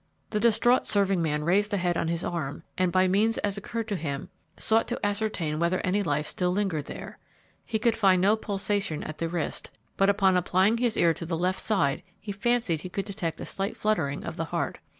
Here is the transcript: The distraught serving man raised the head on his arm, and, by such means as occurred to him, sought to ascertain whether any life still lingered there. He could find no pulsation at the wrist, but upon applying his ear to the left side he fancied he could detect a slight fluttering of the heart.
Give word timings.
The 0.31 0.39
distraught 0.39 0.87
serving 0.87 1.21
man 1.21 1.43
raised 1.43 1.69
the 1.69 1.77
head 1.77 1.95
on 1.95 2.07
his 2.07 2.23
arm, 2.23 2.63
and, 2.75 2.91
by 2.91 3.05
such 3.05 3.11
means 3.11 3.37
as 3.37 3.55
occurred 3.55 3.87
to 3.89 3.95
him, 3.95 4.29
sought 4.57 4.87
to 4.87 4.99
ascertain 5.05 5.59
whether 5.59 5.79
any 5.81 6.01
life 6.01 6.25
still 6.25 6.49
lingered 6.49 6.85
there. 6.85 7.19
He 7.67 7.77
could 7.77 7.95
find 7.95 8.19
no 8.19 8.35
pulsation 8.35 9.03
at 9.03 9.19
the 9.19 9.29
wrist, 9.29 9.69
but 9.97 10.09
upon 10.09 10.37
applying 10.37 10.79
his 10.79 10.97
ear 10.97 11.13
to 11.13 11.25
the 11.27 11.37
left 11.37 11.59
side 11.59 12.01
he 12.19 12.31
fancied 12.31 12.81
he 12.81 12.89
could 12.89 13.05
detect 13.05 13.39
a 13.41 13.45
slight 13.45 13.77
fluttering 13.77 14.23
of 14.23 14.37
the 14.37 14.45
heart. 14.45 14.79